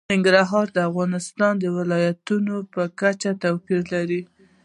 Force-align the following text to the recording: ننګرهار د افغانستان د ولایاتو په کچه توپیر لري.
ننګرهار 0.13 0.67
د 0.73 0.77
افغانستان 0.89 1.53
د 1.59 1.65
ولایاتو 1.77 2.35
په 2.73 2.81
کچه 2.99 3.31
توپیر 3.43 3.81
لري. 3.93 4.21